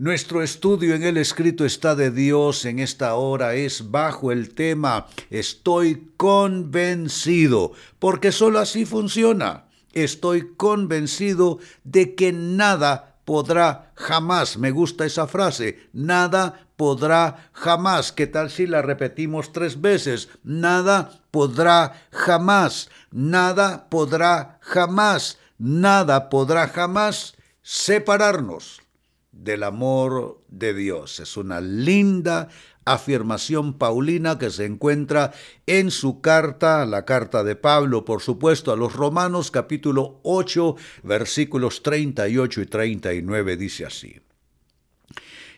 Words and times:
Nuestro 0.00 0.44
estudio 0.44 0.94
en 0.94 1.02
el 1.02 1.16
escrito 1.16 1.64
está 1.64 1.96
de 1.96 2.12
Dios 2.12 2.64
en 2.64 2.78
esta 2.78 3.16
hora 3.16 3.54
es 3.56 3.90
bajo 3.90 4.30
el 4.30 4.54
tema 4.54 5.08
Estoy 5.28 6.12
convencido, 6.16 7.72
porque 7.98 8.30
solo 8.30 8.60
así 8.60 8.84
funciona. 8.86 9.64
Estoy 9.92 10.54
convencido 10.56 11.58
de 11.82 12.14
que 12.14 12.32
nada 12.32 13.16
podrá 13.24 13.92
jamás, 13.96 14.56
me 14.56 14.70
gusta 14.70 15.04
esa 15.04 15.26
frase, 15.26 15.88
nada 15.92 16.67
podrá 16.78 17.50
jamás. 17.52 18.12
¿Qué 18.12 18.28
tal 18.28 18.50
si 18.50 18.66
la 18.66 18.80
repetimos 18.82 19.52
tres 19.52 19.80
veces? 19.80 20.28
Nada 20.44 21.10
podrá 21.32 22.06
jamás, 22.12 22.88
nada 23.10 23.90
podrá 23.90 24.60
jamás, 24.62 25.38
nada 25.58 26.30
podrá 26.30 26.68
jamás 26.68 27.34
separarnos 27.62 28.80
del 29.32 29.64
amor 29.64 30.40
de 30.46 30.72
Dios. 30.72 31.18
Es 31.18 31.36
una 31.36 31.60
linda 31.60 32.48
afirmación 32.84 33.76
paulina 33.76 34.38
que 34.38 34.50
se 34.50 34.64
encuentra 34.64 35.32
en 35.66 35.90
su 35.90 36.20
carta, 36.20 36.86
la 36.86 37.04
carta 37.04 37.42
de 37.42 37.56
Pablo, 37.56 38.04
por 38.04 38.22
supuesto, 38.22 38.70
a 38.72 38.76
los 38.76 38.94
Romanos 38.94 39.50
capítulo 39.50 40.20
8, 40.22 40.76
versículos 41.02 41.82
38 41.82 42.60
y 42.60 42.66
39, 42.66 43.56
dice 43.56 43.84
así. 43.84 44.20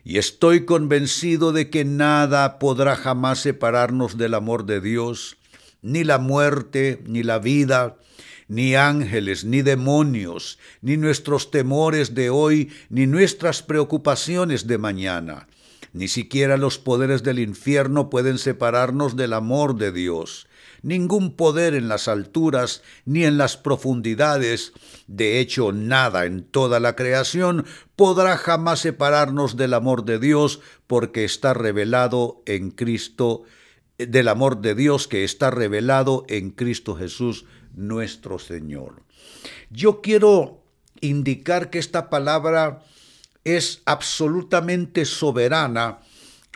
Y 0.04 0.18
estoy 0.18 0.64
convencido 0.64 1.52
de 1.52 1.70
que 1.70 1.84
nada 1.84 2.58
podrá 2.58 2.96
jamás 2.96 3.40
separarnos 3.40 4.16
del 4.16 4.34
amor 4.34 4.64
de 4.64 4.80
Dios, 4.80 5.36
ni 5.82 6.04
la 6.04 6.18
muerte, 6.18 7.02
ni 7.06 7.22
la 7.22 7.38
vida, 7.38 7.96
ni 8.48 8.74
ángeles, 8.74 9.44
ni 9.44 9.62
demonios, 9.62 10.58
ni 10.82 10.96
nuestros 10.96 11.50
temores 11.50 12.14
de 12.14 12.30
hoy, 12.30 12.72
ni 12.88 13.06
nuestras 13.06 13.62
preocupaciones 13.62 14.66
de 14.66 14.78
mañana. 14.78 15.46
Ni 15.92 16.08
siquiera 16.08 16.56
los 16.56 16.78
poderes 16.78 17.22
del 17.22 17.38
infierno 17.38 18.10
pueden 18.10 18.38
separarnos 18.38 19.16
del 19.16 19.32
amor 19.32 19.76
de 19.76 19.90
Dios. 19.90 20.46
Ningún 20.82 21.34
poder 21.34 21.74
en 21.74 21.88
las 21.88 22.06
alturas 22.06 22.82
ni 23.04 23.24
en 23.24 23.38
las 23.38 23.56
profundidades, 23.56 24.72
de 25.08 25.40
hecho 25.40 25.72
nada 25.72 26.26
en 26.26 26.44
toda 26.44 26.80
la 26.80 26.94
creación, 26.96 27.66
podrá 27.96 28.36
jamás 28.36 28.80
separarnos 28.80 29.56
del 29.56 29.74
amor 29.74 30.04
de 30.04 30.18
Dios, 30.18 30.60
porque 30.86 31.24
está 31.24 31.54
revelado 31.54 32.42
en 32.46 32.70
Cristo, 32.70 33.42
del 33.98 34.28
amor 34.28 34.60
de 34.60 34.74
Dios 34.74 35.08
que 35.08 35.24
está 35.24 35.50
revelado 35.50 36.24
en 36.28 36.50
Cristo 36.50 36.94
Jesús 36.94 37.44
nuestro 37.74 38.38
Señor. 38.38 39.02
Yo 39.70 40.00
quiero 40.00 40.62
indicar 41.00 41.70
que 41.70 41.78
esta 41.78 42.10
palabra 42.10 42.82
es 43.44 43.82
absolutamente 43.84 45.04
soberana 45.04 46.00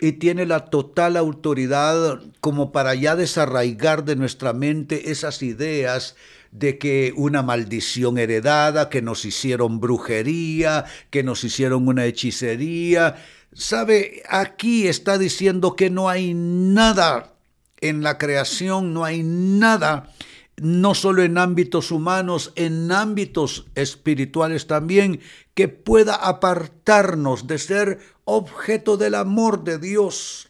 y 0.01 0.13
tiene 0.13 0.45
la 0.47 0.67
total 0.67 1.17
autoridad 1.17 2.21
como 2.41 2.73
para 2.73 2.95
ya 2.95 3.17
desarraigar 3.17 4.05
de 4.05 4.17
nuestra 4.17 4.53
mente 4.53 5.11
esas 5.11 5.43
ideas 5.43 6.17
de 6.51 6.79
que 6.79 7.13
una 7.17 7.43
maldición 7.43 8.19
heredada, 8.19 8.89
que 8.89 9.03
nos 9.03 9.25
hicieron 9.25 9.81
brujería, 9.81 10.85
que 11.11 11.23
nos 11.23 11.43
hicieron 11.43 11.89
una 11.89 12.05
hechicería. 12.05 13.17
Sabe, 13.53 14.23
aquí 14.29 14.87
está 14.87 15.19
diciendo 15.19 15.75
que 15.75 15.91
no 15.91 16.09
hay 16.09 16.33
nada 16.35 17.35
en 17.81 18.03
la 18.03 18.19
creación, 18.19 18.95
no 18.95 19.05
hay 19.05 19.23
nada 19.25 20.13
no 20.57 20.95
solo 20.95 21.23
en 21.23 21.39
ámbitos 21.39 21.91
humanos, 21.91 22.53
en 22.55 22.91
ámbitos 22.93 23.67
espirituales 23.75 24.67
también, 24.67 25.21
que 25.55 25.69
pueda 25.69 26.15
apartarnos 26.15 27.47
de 27.47 27.59
ser 27.59 27.99
objeto 28.25 28.97
del 28.97 29.15
amor 29.15 29.65
de 29.65 29.79
Dios. 29.79 30.49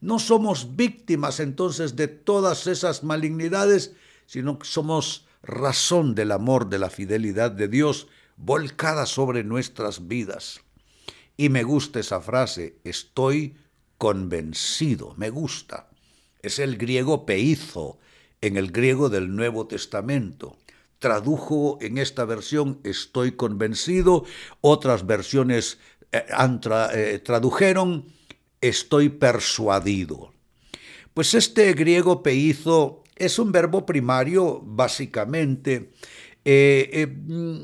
No 0.00 0.18
somos 0.18 0.74
víctimas 0.76 1.38
entonces 1.40 1.96
de 1.96 2.08
todas 2.08 2.66
esas 2.66 3.04
malignidades, 3.04 3.94
sino 4.26 4.58
que 4.58 4.66
somos 4.66 5.26
razón 5.42 6.14
del 6.14 6.32
amor, 6.32 6.68
de 6.68 6.78
la 6.78 6.90
fidelidad 6.90 7.50
de 7.50 7.68
Dios 7.68 8.08
volcada 8.36 9.06
sobre 9.06 9.44
nuestras 9.44 10.08
vidas. 10.08 10.60
Y 11.36 11.48
me 11.48 11.62
gusta 11.62 12.00
esa 12.00 12.20
frase, 12.20 12.76
estoy 12.84 13.56
convencido, 13.98 15.14
me 15.16 15.30
gusta. 15.30 15.88
Es 16.40 16.58
el 16.58 16.76
griego 16.76 17.24
peizo, 17.24 17.98
en 18.42 18.56
el 18.56 18.70
griego 18.70 19.08
del 19.08 19.34
Nuevo 19.34 19.66
Testamento. 19.66 20.58
Tradujo 20.98 21.78
en 21.80 21.96
esta 21.96 22.24
versión 22.24 22.80
estoy 22.84 23.32
convencido, 23.32 24.24
otras 24.60 25.06
versiones 25.06 25.78
eh, 26.12 26.26
eh, 26.28 27.18
tradujeron 27.24 28.04
estoy 28.60 29.08
persuadido. 29.08 30.32
Pues 31.14 31.34
este 31.34 31.72
griego 31.72 32.22
peizo 32.22 33.02
es 33.16 33.38
un 33.38 33.52
verbo 33.52 33.86
primario, 33.86 34.60
básicamente. 34.62 35.90
Eh, 36.44 37.08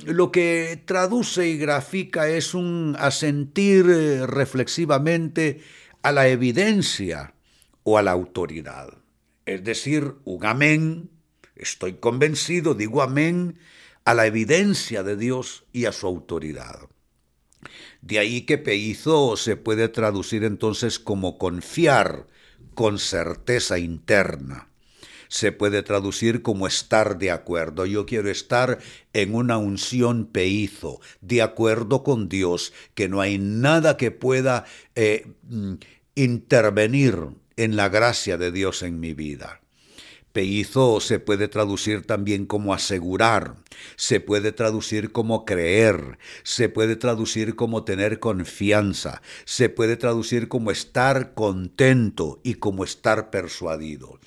lo 0.04 0.30
que 0.30 0.82
traduce 0.84 1.48
y 1.48 1.58
grafica 1.58 2.28
es 2.28 2.54
un 2.54 2.96
asentir 2.98 3.86
reflexivamente 4.26 5.60
a 6.02 6.12
la 6.12 6.28
evidencia 6.28 7.34
o 7.82 7.98
a 7.98 8.02
la 8.02 8.12
autoridad 8.12 8.97
es 9.48 9.64
decir, 9.64 10.14
un 10.24 10.44
amén, 10.44 11.10
estoy 11.56 11.94
convencido, 11.94 12.74
digo 12.74 13.00
amén, 13.00 13.58
a 14.04 14.12
la 14.12 14.26
evidencia 14.26 15.02
de 15.02 15.16
Dios 15.16 15.64
y 15.72 15.86
a 15.86 15.92
su 15.92 16.06
autoridad. 16.06 16.88
De 18.02 18.18
ahí 18.18 18.42
que 18.42 18.58
peizo 18.58 19.36
se 19.38 19.56
puede 19.56 19.88
traducir 19.88 20.44
entonces 20.44 20.98
como 20.98 21.38
confiar 21.38 22.26
con 22.74 22.98
certeza 22.98 23.78
interna. 23.78 24.68
Se 25.28 25.50
puede 25.50 25.82
traducir 25.82 26.42
como 26.42 26.66
estar 26.66 27.18
de 27.18 27.30
acuerdo. 27.30 27.86
Yo 27.86 28.04
quiero 28.04 28.30
estar 28.30 28.78
en 29.14 29.34
una 29.34 29.56
unción 29.56 30.26
peizo, 30.26 31.00
de 31.22 31.40
acuerdo 31.40 32.02
con 32.02 32.28
Dios, 32.28 32.74
que 32.94 33.08
no 33.08 33.22
hay 33.22 33.38
nada 33.38 33.96
que 33.96 34.10
pueda 34.10 34.64
eh, 34.94 35.26
mm, 35.48 35.74
intervenir 36.14 37.28
en 37.58 37.74
la 37.74 37.88
gracia 37.88 38.38
de 38.38 38.52
Dios 38.52 38.82
en 38.82 39.00
mi 39.00 39.14
vida. 39.14 39.60
Peizo 40.32 41.00
se 41.00 41.18
puede 41.18 41.48
traducir 41.48 42.06
también 42.06 42.46
como 42.46 42.72
asegurar, 42.72 43.56
se 43.96 44.20
puede 44.20 44.52
traducir 44.52 45.12
como 45.12 45.44
creer, 45.44 46.18
se 46.42 46.68
puede 46.68 46.96
traducir 46.96 47.56
como 47.56 47.84
tener 47.84 48.20
confianza, 48.20 49.22
se 49.44 49.68
puede 49.68 49.96
traducir 49.96 50.48
como 50.48 50.70
estar 50.70 51.34
contento 51.34 52.40
y 52.42 52.54
como 52.54 52.84
estar 52.84 53.30
persuadido. 53.30 54.18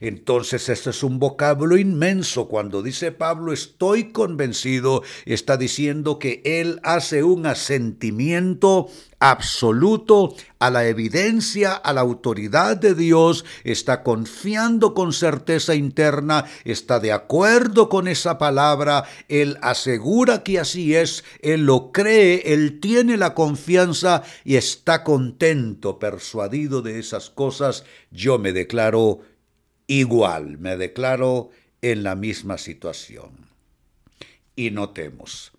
Entonces, 0.00 0.68
este 0.68 0.90
es 0.90 1.02
un 1.02 1.18
vocablo 1.18 1.76
inmenso. 1.76 2.48
Cuando 2.48 2.82
dice 2.82 3.12
Pablo, 3.12 3.52
estoy 3.52 4.12
convencido, 4.12 5.02
está 5.24 5.56
diciendo 5.56 6.18
que 6.18 6.42
él 6.44 6.80
hace 6.82 7.22
un 7.22 7.46
asentimiento 7.46 8.88
absoluto 9.20 10.34
a 10.58 10.70
la 10.70 10.86
evidencia, 10.86 11.72
a 11.72 11.92
la 11.92 12.00
autoridad 12.02 12.76
de 12.76 12.94
Dios, 12.94 13.44
está 13.64 14.02
confiando 14.02 14.94
con 14.94 15.12
certeza 15.12 15.74
interna, 15.74 16.44
está 16.64 17.00
de 17.00 17.12
acuerdo 17.12 17.88
con 17.88 18.08
esa 18.08 18.38
palabra, 18.38 18.87
él 19.28 19.58
asegura 19.62 20.42
que 20.42 20.58
así 20.58 20.94
es, 20.94 21.24
él 21.40 21.66
lo 21.66 21.92
cree, 21.92 22.52
él 22.52 22.80
tiene 22.80 23.16
la 23.16 23.34
confianza 23.34 24.22
y 24.44 24.56
está 24.56 25.04
contento, 25.04 25.98
persuadido 25.98 26.82
de 26.82 26.98
esas 26.98 27.30
cosas, 27.30 27.84
yo 28.10 28.38
me 28.38 28.52
declaro 28.52 29.20
igual, 29.86 30.58
me 30.58 30.76
declaro 30.76 31.50
en 31.82 32.02
la 32.02 32.14
misma 32.14 32.58
situación. 32.58 33.30
Y 34.56 34.70
notemos, 34.70 35.52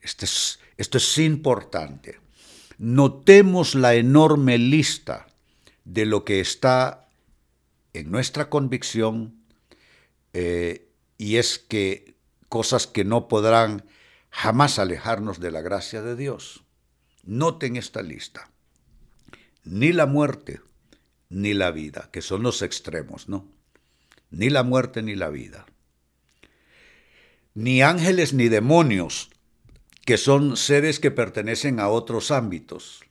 esto 0.00 0.24
es, 0.24 0.58
esto 0.76 0.98
es 0.98 1.18
importante, 1.18 2.18
notemos 2.78 3.74
la 3.74 3.94
enorme 3.94 4.58
lista 4.58 5.26
de 5.84 6.06
lo 6.06 6.24
que 6.24 6.40
está 6.40 7.08
en 7.92 8.10
nuestra 8.10 8.48
convicción 8.48 9.38
eh, 10.32 10.88
y 11.16 11.36
es 11.36 11.58
que 11.58 12.14
cosas 12.48 12.86
que 12.86 13.04
no 13.04 13.28
podrán 13.28 13.84
jamás 14.30 14.78
alejarnos 14.78 15.40
de 15.40 15.50
la 15.50 15.60
gracia 15.60 16.02
de 16.02 16.16
Dios. 16.16 16.64
Noten 17.24 17.76
esta 17.76 18.02
lista. 18.02 18.50
Ni 19.64 19.92
la 19.92 20.06
muerte, 20.06 20.60
ni 21.28 21.54
la 21.54 21.70
vida, 21.70 22.08
que 22.12 22.22
son 22.22 22.42
los 22.42 22.62
extremos, 22.62 23.28
¿no? 23.28 23.46
ni 24.30 24.50
la 24.50 24.62
muerte 24.62 25.02
ni 25.02 25.14
la 25.14 25.28
vida. 25.28 25.66
Ni 27.54 27.82
ángeles 27.82 28.34
ni 28.34 28.48
demonios, 28.48 29.30
que 30.04 30.16
son 30.16 30.56
seres 30.56 31.00
que 31.00 31.10
pertenecen 31.10 31.80
a 31.80 31.88
otros 31.88 32.30
ámbitos. 32.30 33.04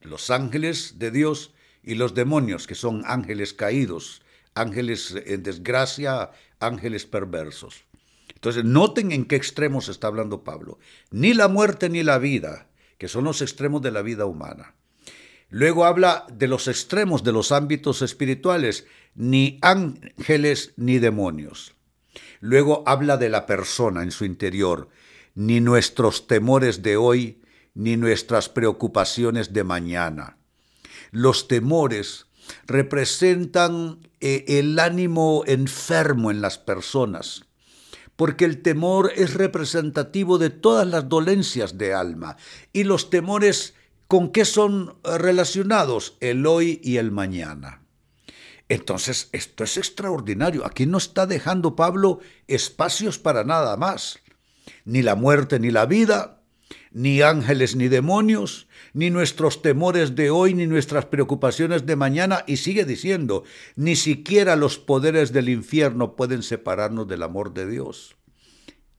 Los 0.00 0.30
ángeles 0.30 0.98
de 0.98 1.10
Dios 1.10 1.54
y 1.82 1.94
los 1.94 2.14
demonios, 2.14 2.66
que 2.66 2.74
son 2.74 3.02
ángeles 3.06 3.54
caídos, 3.54 4.22
ángeles 4.54 5.14
en 5.26 5.42
desgracia, 5.42 6.30
ángeles 6.58 7.06
perversos. 7.06 7.84
Entonces, 8.42 8.64
noten 8.64 9.12
en 9.12 9.24
qué 9.26 9.36
extremos 9.36 9.88
está 9.88 10.08
hablando 10.08 10.42
Pablo. 10.42 10.80
Ni 11.12 11.32
la 11.32 11.46
muerte 11.46 11.88
ni 11.88 12.02
la 12.02 12.18
vida, 12.18 12.66
que 12.98 13.06
son 13.06 13.22
los 13.22 13.40
extremos 13.40 13.82
de 13.82 13.92
la 13.92 14.02
vida 14.02 14.26
humana. 14.26 14.74
Luego 15.48 15.84
habla 15.84 16.26
de 16.28 16.48
los 16.48 16.66
extremos 16.66 17.22
de 17.22 17.30
los 17.30 17.52
ámbitos 17.52 18.02
espirituales, 18.02 18.84
ni 19.14 19.60
ángeles 19.62 20.72
ni 20.76 20.98
demonios. 20.98 21.76
Luego 22.40 22.82
habla 22.84 23.16
de 23.16 23.28
la 23.28 23.46
persona 23.46 24.02
en 24.02 24.10
su 24.10 24.24
interior, 24.24 24.88
ni 25.36 25.60
nuestros 25.60 26.26
temores 26.26 26.82
de 26.82 26.96
hoy, 26.96 27.42
ni 27.74 27.96
nuestras 27.96 28.48
preocupaciones 28.48 29.52
de 29.52 29.62
mañana. 29.62 30.36
Los 31.12 31.46
temores 31.46 32.26
representan 32.66 34.00
eh, 34.20 34.44
el 34.48 34.80
ánimo 34.80 35.44
enfermo 35.46 36.32
en 36.32 36.40
las 36.40 36.58
personas, 36.58 37.44
porque 38.22 38.44
el 38.44 38.62
temor 38.62 39.10
es 39.16 39.34
representativo 39.34 40.38
de 40.38 40.48
todas 40.48 40.86
las 40.86 41.08
dolencias 41.08 41.76
de 41.76 41.92
alma, 41.92 42.36
y 42.72 42.84
los 42.84 43.10
temores 43.10 43.74
con 44.06 44.30
qué 44.30 44.44
son 44.44 44.94
relacionados 45.02 46.18
el 46.20 46.46
hoy 46.46 46.80
y 46.84 46.98
el 46.98 47.10
mañana. 47.10 47.82
Entonces, 48.68 49.28
esto 49.32 49.64
es 49.64 49.76
extraordinario. 49.76 50.64
Aquí 50.64 50.86
no 50.86 50.98
está 50.98 51.26
dejando 51.26 51.74
Pablo 51.74 52.20
espacios 52.46 53.18
para 53.18 53.42
nada 53.42 53.76
más. 53.76 54.20
Ni 54.84 55.02
la 55.02 55.16
muerte 55.16 55.58
ni 55.58 55.72
la 55.72 55.86
vida, 55.86 56.41
ni 56.92 57.22
ángeles 57.22 57.74
ni 57.74 57.88
demonios, 57.88 58.68
ni 58.92 59.10
nuestros 59.10 59.62
temores 59.62 60.14
de 60.14 60.30
hoy, 60.30 60.54
ni 60.54 60.66
nuestras 60.66 61.06
preocupaciones 61.06 61.86
de 61.86 61.96
mañana. 61.96 62.44
Y 62.46 62.58
sigue 62.58 62.84
diciendo, 62.84 63.44
ni 63.76 63.96
siquiera 63.96 64.56
los 64.56 64.78
poderes 64.78 65.32
del 65.32 65.48
infierno 65.48 66.16
pueden 66.16 66.42
separarnos 66.42 67.08
del 67.08 67.22
amor 67.22 67.54
de 67.54 67.68
Dios. 67.68 68.16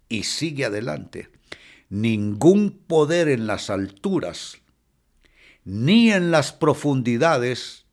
Y 0.10 0.24
sigue 0.24 0.66
adelante. 0.66 1.30
Ningún 1.90 2.72
poder 2.72 3.28
en 3.28 3.46
las 3.46 3.70
alturas, 3.70 4.58
ni 5.64 6.12
en 6.12 6.32
las 6.32 6.52
profundidades, 6.52 7.86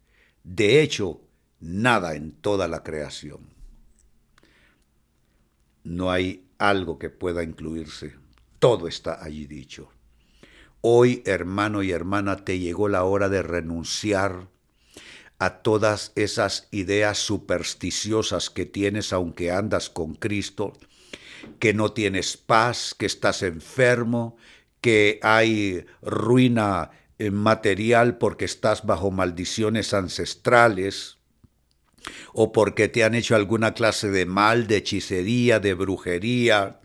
de 0.43 0.81
hecho, 0.81 1.21
nada 1.61 2.15
en 2.15 2.33
toda 2.33 2.67
la 2.67 2.83
creación. 2.83 3.51
No 5.85 6.11
hay 6.11 6.47
algo 6.59 6.99
que 6.99 7.11
pueda 7.11 7.43
incluirse. 7.43 8.20
Todo 8.61 8.89
está 8.89 9.25
allí 9.25 9.47
dicho. 9.47 9.91
Hoy, 10.83 11.23
hermano 11.25 11.83
y 11.83 11.93
hermana, 11.93 12.45
te 12.45 12.59
llegó 12.59 12.89
la 12.89 13.05
hora 13.05 13.31
de 13.31 13.43
renunciar 13.43 14.49
a 15.39 15.63
todas 15.63 16.13
esas 16.15 16.69
ideas 16.71 17.17
supersticiosas 17.17 18.51
que 18.51 18.67
tienes 18.67 19.15
aunque 19.15 19.51
andas 19.51 19.89
con 19.89 20.15
Cristo, 20.15 20.75
que 21.59 21.73
no 21.73 21.93
tienes 21.93 22.37
paz, 22.37 22.95
que 22.97 23.07
estás 23.07 23.43
enfermo, 23.43 24.37
que 24.83 25.19
hay 25.23 25.87
ruina 26.03 26.91
material 27.33 28.19
porque 28.19 28.45
estás 28.45 28.85
bajo 28.85 29.11
maldiciones 29.11 29.95
ancestrales, 29.95 31.17
o 32.35 32.53
porque 32.53 32.89
te 32.89 33.05
han 33.05 33.15
hecho 33.15 33.37
alguna 33.37 33.73
clase 33.73 34.11
de 34.11 34.27
mal, 34.27 34.67
de 34.67 34.77
hechicería, 34.77 35.61
de 35.61 35.73
brujería, 35.73 36.80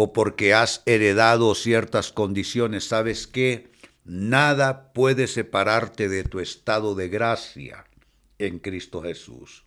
o 0.00 0.12
porque 0.12 0.54
has 0.54 0.84
heredado 0.86 1.52
ciertas 1.56 2.12
condiciones, 2.12 2.84
¿sabes 2.84 3.26
qué? 3.26 3.72
Nada 4.04 4.92
puede 4.92 5.26
separarte 5.26 6.08
de 6.08 6.22
tu 6.22 6.38
estado 6.38 6.94
de 6.94 7.08
gracia 7.08 7.84
en 8.38 8.60
Cristo 8.60 9.02
Jesús. 9.02 9.64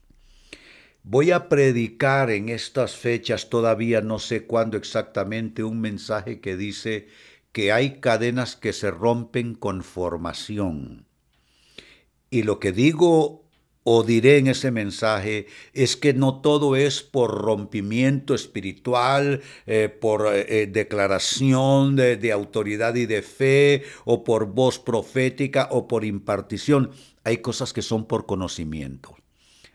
Voy 1.04 1.32
a 1.32 1.50
predicar 1.50 2.30
en 2.30 2.48
estas 2.48 2.96
fechas, 2.96 3.50
todavía 3.50 4.00
no 4.00 4.20
sé 4.20 4.46
cuándo 4.46 4.78
exactamente, 4.78 5.66
un 5.66 5.82
mensaje 5.82 6.40
que 6.40 6.56
dice 6.56 7.10
que 7.52 7.74
hay 7.74 8.00
cadenas 8.00 8.56
que 8.56 8.72
se 8.72 8.90
rompen 8.90 9.54
con 9.54 9.84
formación. 9.84 11.08
Y 12.30 12.44
lo 12.44 12.58
que 12.62 12.72
digo 12.72 13.41
o 13.84 14.04
diré 14.04 14.38
en 14.38 14.48
ese 14.48 14.72
mensaje 14.72 15.48
es 15.74 15.98
que 15.98 16.14
no 16.14 16.42
todo 16.42 16.76
es 16.76 17.02
por 17.02 17.42
rompimiento 17.42 18.36
espiritual, 18.36 19.42
eh, 19.66 19.90
por 19.90 20.28
eh, 20.28 20.46
eh, 20.48 20.68
declaración 20.68 21.96
de, 21.96 22.18
de 22.18 22.32
autoridad 22.32 22.96
y 22.96 23.08
de 23.08 23.22
fe, 23.22 23.84
o 24.06 24.24
por 24.24 24.46
voz 24.48 24.78
profética, 24.80 25.68
o 25.72 25.88
por 25.88 26.06
impartición. 26.06 26.92
Hay 27.24 27.38
cosas 27.38 27.74
que 27.74 27.82
son 27.82 28.06
por 28.06 28.26
conocimiento. 28.26 29.16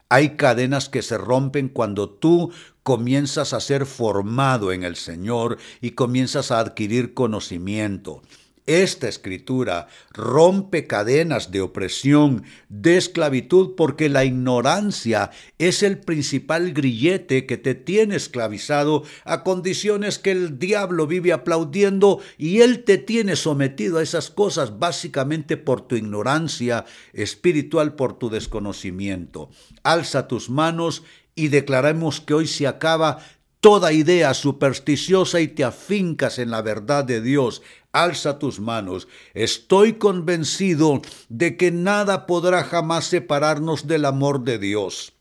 Hay 0.08 0.36
cadenas 0.36 0.88
que 0.88 1.02
se 1.02 1.18
rompen 1.18 1.68
cuando 1.68 2.08
tú 2.08 2.52
comienzas 2.84 3.52
a 3.52 3.60
ser 3.60 3.86
formado 3.86 4.70
en 4.70 4.84
el 4.84 4.94
Señor 4.94 5.58
y 5.80 5.92
comienzas 5.92 6.52
a 6.52 6.60
adquirir 6.60 7.12
conocimiento. 7.12 8.22
Esta 8.66 9.08
escritura 9.08 9.86
rompe 10.12 10.88
cadenas 10.88 11.52
de 11.52 11.60
opresión, 11.60 12.42
de 12.68 12.96
esclavitud, 12.96 13.76
porque 13.76 14.08
la 14.08 14.24
ignorancia 14.24 15.30
es 15.58 15.84
el 15.84 15.98
principal 15.98 16.72
grillete 16.72 17.46
que 17.46 17.58
te 17.58 17.76
tiene 17.76 18.16
esclavizado 18.16 19.04
a 19.24 19.44
condiciones 19.44 20.18
que 20.18 20.32
el 20.32 20.58
diablo 20.58 21.06
vive 21.06 21.32
aplaudiendo 21.32 22.20
y 22.38 22.60
él 22.60 22.82
te 22.82 22.98
tiene 22.98 23.36
sometido 23.36 23.98
a 23.98 24.02
esas 24.02 24.30
cosas 24.30 24.80
básicamente 24.80 25.56
por 25.56 25.86
tu 25.86 25.94
ignorancia 25.94 26.84
espiritual, 27.12 27.94
por 27.94 28.18
tu 28.18 28.30
desconocimiento. 28.30 29.48
Alza 29.84 30.26
tus 30.26 30.50
manos 30.50 31.04
y 31.36 31.48
declaremos 31.48 32.20
que 32.20 32.34
hoy 32.34 32.46
se 32.46 32.66
acaba 32.66 33.18
toda 33.60 33.92
idea 33.92 34.34
supersticiosa 34.34 35.40
y 35.40 35.48
te 35.48 35.64
afincas 35.64 36.38
en 36.38 36.50
la 36.50 36.62
verdad 36.62 37.04
de 37.04 37.20
Dios. 37.20 37.62
Alza 37.92 38.38
tus 38.38 38.60
manos. 38.60 39.08
Estoy 39.34 39.94
convencido 39.94 41.02
de 41.28 41.56
que 41.56 41.70
nada 41.70 42.26
podrá 42.26 42.62
jamás 42.64 43.06
separarnos 43.06 43.86
del 43.86 44.04
amor 44.04 44.44
de 44.44 44.58
Dios. 44.58 45.14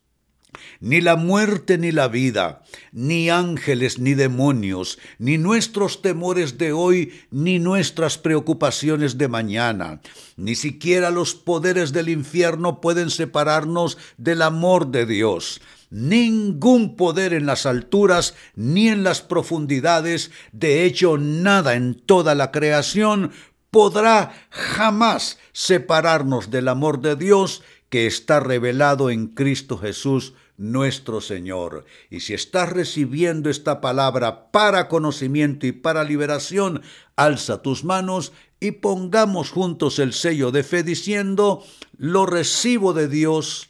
Ni 0.80 1.02
la 1.02 1.16
muerte 1.16 1.78
ni 1.78 1.92
la 1.92 2.08
vida, 2.08 2.64
ni 2.92 3.30
ángeles 3.30 4.00
ni 4.00 4.14
demonios, 4.14 5.00
ni 5.18 5.38
nuestros 5.38 6.02
temores 6.02 6.58
de 6.58 6.72
hoy, 6.72 7.14
ni 7.32 7.60
nuestras 7.60 8.18
preocupaciones 8.18 9.18
de 9.18 9.28
mañana, 9.28 10.02
ni 10.38 10.56
siquiera 10.56 11.12
los 11.12 11.36
poderes 11.36 11.92
del 11.92 12.10
infierno 12.10 12.82
pueden 12.82 13.10
separarnos 13.10 13.98
del 14.18 14.42
amor 14.42 14.88
de 14.88 15.06
Dios. 15.06 15.62
Ningún 15.96 16.98
poder 16.98 17.32
en 17.32 17.46
las 17.46 17.66
alturas 17.66 18.36
ni 18.54 18.90
en 18.90 19.06
las 19.06 19.22
profundidades, 19.22 20.30
de 20.52 20.84
hecho 20.84 21.18
nada 21.18 21.76
en 21.76 21.94
toda 21.94 22.36
la 22.36 22.52
creación, 22.52 23.32
podrá 23.72 24.34
jamás 24.50 25.40
separarnos 25.54 26.52
del 26.52 26.68
amor 26.68 27.00
de 27.00 27.16
Dios 27.16 27.64
que 27.88 28.08
está 28.08 28.42
revelado 28.42 29.10
en 29.10 29.28
Cristo 29.28 29.78
Jesús 29.78 30.34
nuestro 30.58 31.22
Señor. 31.22 31.86
Y 32.10 32.20
si 32.20 32.34
estás 32.34 32.74
recibiendo 32.74 33.50
esta 33.50 33.80
palabra 33.80 34.52
para 34.52 34.90
conocimiento 34.90 35.66
y 35.66 35.72
para 35.72 36.04
liberación, 36.04 36.82
alza 37.16 37.62
tus 37.62 37.86
manos 37.86 38.34
y 38.60 38.72
pongamos 38.72 39.50
juntos 39.50 40.00
el 40.00 40.12
sello 40.12 40.52
de 40.52 40.64
fe 40.64 40.84
diciendo, 40.84 41.64
lo 41.98 42.26
recibo 42.26 42.92
de 42.92 43.08
Dios 43.08 43.70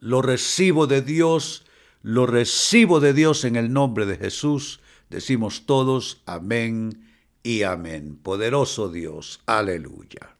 lo 0.00 0.22
recibo 0.22 0.86
de 0.86 1.02
Dios, 1.02 1.64
lo 2.02 2.26
recibo 2.26 3.00
de 3.00 3.12
Dios 3.12 3.44
en 3.44 3.56
el 3.56 3.72
nombre 3.72 4.06
de 4.06 4.16
Jesús. 4.16 4.80
Decimos 5.10 5.66
todos 5.66 6.22
amén 6.26 7.10
y 7.42 7.62
amén. 7.62 8.18
Poderoso 8.22 8.88
Dios, 8.88 9.40
aleluya. 9.46 10.35